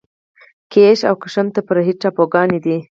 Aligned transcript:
کیش 0.71 0.99
او 1.09 1.15
قشم 1.21 1.47
تفریحي 1.55 1.93
ټاپوګان 2.01 2.49
دي. 2.63 2.77